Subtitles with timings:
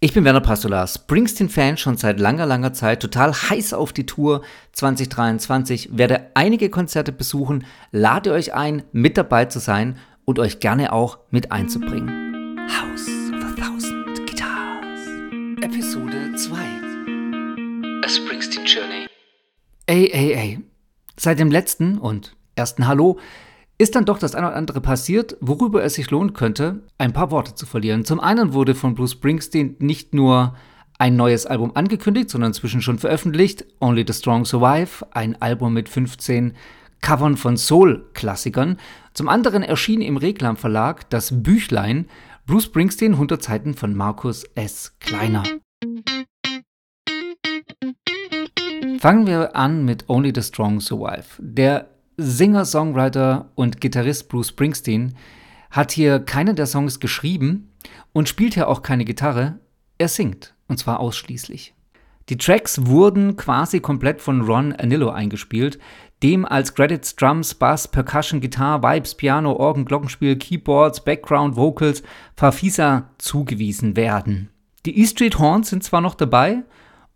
[0.00, 4.42] Ich bin Werner Pastula, Springsteen-Fan schon seit langer, langer Zeit, total heiß auf die Tour
[4.70, 10.92] 2023, werde einige Konzerte besuchen, lade euch ein, mit dabei zu sein und euch gerne
[10.92, 12.56] auch mit einzubringen.
[12.70, 15.00] House of a Thousand Guitars,
[15.62, 16.54] Episode 2
[18.04, 19.08] A Springsteen Journey.
[19.86, 20.60] Ey, ey, ey,
[21.16, 23.18] seit dem letzten und ersten Hallo
[23.78, 27.30] ist dann doch das eine oder andere passiert, worüber es sich lohnen könnte, ein paar
[27.30, 28.04] Worte zu verlieren.
[28.04, 30.56] Zum einen wurde von Bruce Springsteen nicht nur
[30.98, 35.88] ein neues Album angekündigt, sondern inzwischen schon veröffentlicht, Only the Strong Survive, ein Album mit
[35.88, 36.54] 15
[37.00, 38.78] Covern von Soul-Klassikern.
[39.14, 42.06] Zum anderen erschien im Reklam Verlag das Büchlein
[42.46, 44.96] Bruce Springsteen 100 Zeiten von Markus S.
[44.98, 45.44] Kleiner.
[48.98, 51.26] Fangen wir an mit Only the Strong Survive.
[51.38, 51.88] Der
[52.20, 55.14] Singer, Songwriter und Gitarrist Bruce Springsteen
[55.70, 57.70] hat hier keinen der Songs geschrieben
[58.12, 59.60] und spielt hier auch keine Gitarre.
[59.98, 61.74] Er singt, und zwar ausschließlich.
[62.28, 65.78] Die Tracks wurden quasi komplett von Ron Anillo eingespielt,
[66.24, 72.02] dem als Credits Drums, Bass, Percussion, Gitarre, Vibes, Piano, Orgen, Glockenspiel, Keyboards, Background Vocals,
[72.34, 74.50] Farfisa zugewiesen werden.
[74.86, 76.64] Die E Street Horns sind zwar noch dabei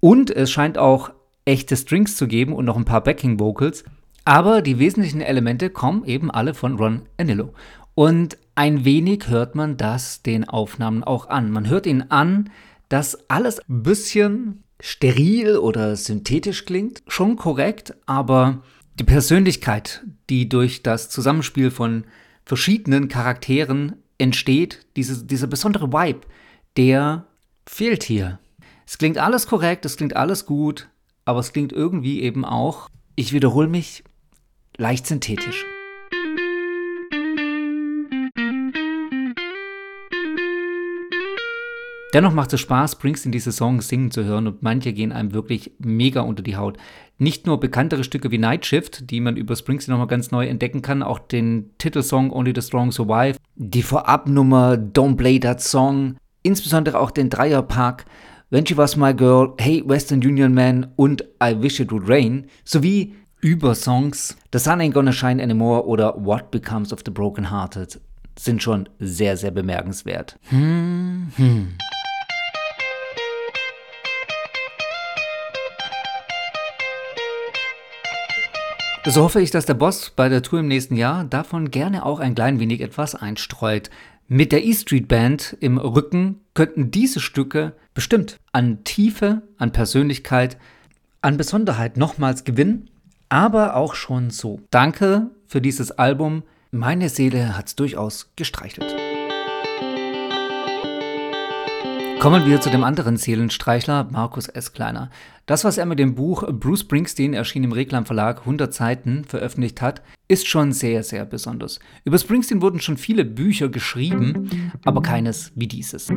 [0.00, 1.12] und es scheint auch
[1.44, 3.84] echte Strings zu geben und noch ein paar Backing Vocals,
[4.28, 7.54] aber die wesentlichen Elemente kommen eben alle von Ron Anillo.
[7.94, 11.50] Und ein wenig hört man das den Aufnahmen auch an.
[11.50, 12.50] Man hört ihnen an,
[12.90, 17.02] dass alles ein bisschen steril oder synthetisch klingt.
[17.08, 18.62] Schon korrekt, aber
[18.98, 22.04] die Persönlichkeit, die durch das Zusammenspiel von
[22.44, 26.26] verschiedenen Charakteren entsteht, diese, dieser besondere Vibe,
[26.76, 27.24] der
[27.66, 28.40] fehlt hier.
[28.86, 30.90] Es klingt alles korrekt, es klingt alles gut,
[31.24, 34.04] aber es klingt irgendwie eben auch, ich wiederhole mich,
[34.78, 35.66] leicht synthetisch.
[42.14, 45.72] Dennoch macht es Spaß, Springsteen diese Songs singen zu hören und manche gehen einem wirklich
[45.78, 46.78] mega unter die Haut.
[47.18, 50.80] Nicht nur bekanntere Stücke wie Night Shift, die man über Springsteen nochmal ganz neu entdecken
[50.80, 56.98] kann, auch den Titelsong Only the Strong Survive, die Vorabnummer Don't Play That Song, insbesondere
[56.98, 58.06] auch den Dreierpack
[58.50, 62.46] When She Was My Girl, Hey Western Union Man und I Wish It Would Rain,
[62.64, 67.50] sowie über Songs The Sun Ain't Gonna Shine Anymore oder What Becomes of the Broken
[67.50, 68.00] Hearted
[68.36, 70.38] sind schon sehr, sehr bemerkenswert.
[70.48, 71.76] Hm, hm.
[79.06, 82.20] So hoffe ich, dass der Boss bei der Tour im nächsten Jahr davon gerne auch
[82.20, 83.88] ein klein wenig etwas einstreut.
[84.26, 90.58] Mit der E-Street Band im Rücken könnten diese Stücke bestimmt an Tiefe, an Persönlichkeit,
[91.22, 92.90] an Besonderheit nochmals gewinnen
[93.28, 94.60] aber auch schon so.
[94.70, 96.42] Danke für dieses Album.
[96.70, 98.94] Meine Seele hat es durchaus gestreichelt.
[102.20, 104.72] Kommen wir zu dem anderen Seelenstreichler, Markus S.
[104.72, 105.08] Kleiner.
[105.46, 109.80] Das, was er mit dem Buch Bruce Springsteen, erschien im Reklam Verlag, 100 Seiten veröffentlicht
[109.80, 111.78] hat, ist schon sehr, sehr besonders.
[112.04, 116.08] Über Springsteen wurden schon viele Bücher geschrieben, aber keines wie dieses.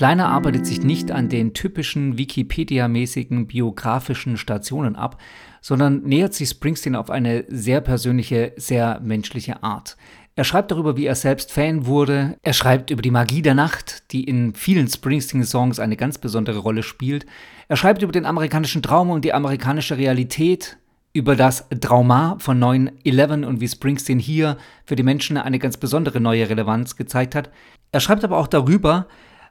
[0.00, 5.20] Kleiner arbeitet sich nicht an den typischen Wikipedia-mäßigen biografischen Stationen ab,
[5.60, 9.98] sondern nähert sich Springsteen auf eine sehr persönliche, sehr menschliche Art.
[10.36, 12.38] Er schreibt darüber, wie er selbst Fan wurde.
[12.40, 16.82] Er schreibt über die Magie der Nacht, die in vielen Springsteen-Songs eine ganz besondere Rolle
[16.82, 17.26] spielt.
[17.68, 20.78] Er schreibt über den amerikanischen Traum und die amerikanische Realität,
[21.12, 24.56] über das Trauma von 9-11 und wie Springsteen hier
[24.86, 27.50] für die Menschen eine ganz besondere neue Relevanz gezeigt hat.
[27.92, 29.06] Er schreibt aber auch darüber,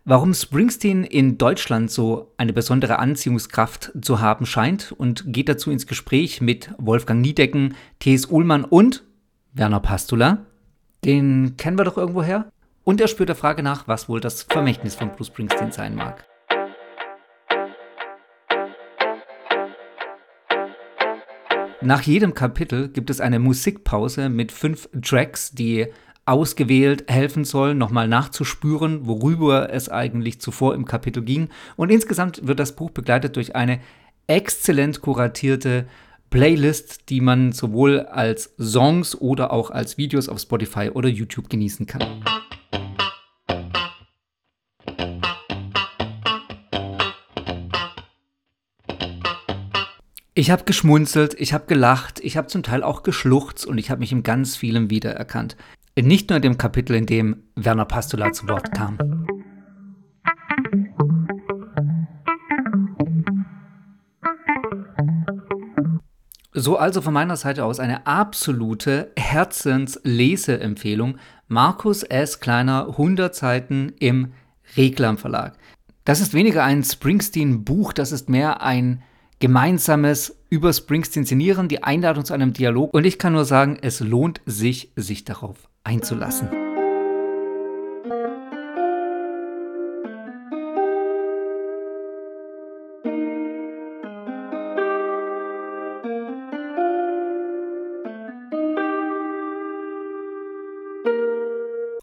[0.05, 5.87] warum Springsteen in Deutschland so eine besondere Anziehungskraft zu haben scheint und geht dazu ins
[5.87, 8.25] Gespräch mit Wolfgang Niedecken, T.S.
[8.27, 9.03] Uhlmann und
[9.53, 10.45] Werner Pastula.
[11.05, 12.51] Den kennen wir doch irgendwoher.
[12.83, 16.25] Und er spürt der Frage nach, was wohl das Vermächtnis von Bruce Springsteen sein mag.
[21.81, 25.87] Nach jedem Kapitel gibt es eine Musikpause mit fünf Tracks, die
[26.29, 31.49] ausgewählt helfen soll, nochmal nachzuspüren, worüber es eigentlich zuvor im Kapitel ging.
[31.75, 33.79] Und insgesamt wird das Buch begleitet durch eine
[34.27, 35.87] exzellent kuratierte
[36.29, 41.87] Playlist, die man sowohl als Songs oder auch als Videos auf Spotify oder YouTube genießen
[41.87, 42.03] kann.
[50.35, 53.99] Ich habe geschmunzelt, ich habe gelacht, ich habe zum Teil auch geschluchzt und ich habe
[53.99, 55.57] mich in ganz vielem wiedererkannt.
[55.97, 58.97] Nicht nur in dem Kapitel, in dem Werner Pastula zu Wort kam.
[66.53, 71.17] So also von meiner Seite aus eine absolute Herzensleseempfehlung.
[71.47, 72.39] Markus S.
[72.39, 74.33] Kleiner 100 Seiten im
[74.75, 75.57] Reklam Verlag.
[76.05, 79.03] Das ist weniger ein Springsteen-Buch, das ist mehr ein
[79.39, 82.93] gemeinsames über Springsteen sinnieren, die Einladung zu einem Dialog.
[82.93, 86.49] Und ich kann nur sagen, es lohnt sich, sich darauf einzulassen.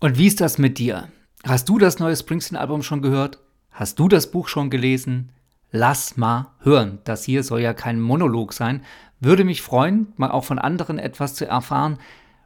[0.06, 1.08] Und wie ist das mit dir?
[1.43, 3.38] Hast du das neue Springsteen-Album schon gehört?
[3.73, 5.32] Hast du das Buch schon gelesen?
[5.73, 7.00] Lass mal hören.
[7.02, 8.82] Das hier soll ja kein Monolog sein.
[9.19, 11.99] Würde mich freuen, mal auch von anderen etwas zu erfahren.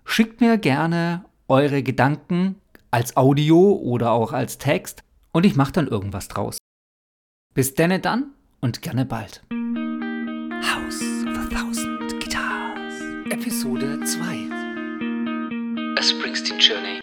[0.05, 2.57] Schickt mir gerne eure Gedanken
[2.91, 5.03] als Audio oder auch als Text
[5.33, 6.59] und ich mache dann irgendwas draus.
[7.55, 9.43] Bis denne dann und gerne bald.
[10.63, 12.95] House of a Thousand Guitars.
[13.31, 14.51] Episode 2.
[15.99, 17.00] A Springsteen Journey